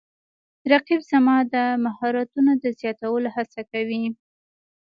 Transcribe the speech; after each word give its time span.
رقیب 0.71 1.01
زما 1.11 1.35
د 1.53 1.55
مهارتونو 1.85 2.51
د 2.63 2.65
زیاتولو 2.79 3.27
هڅه 3.35 3.61
کوي 3.71 4.03